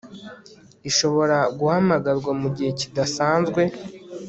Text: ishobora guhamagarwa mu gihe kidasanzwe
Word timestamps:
ishobora 0.89 1.37
guhamagarwa 1.57 2.31
mu 2.41 2.47
gihe 2.55 2.71
kidasanzwe 2.79 3.61